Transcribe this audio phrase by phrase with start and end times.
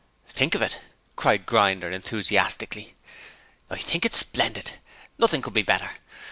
[0.27, 0.79] 'Think of it!'
[1.15, 2.95] cried Grinder, enthusiastically.
[3.69, 4.79] 'I think it's splendid!
[5.19, 5.91] Nothing could be better.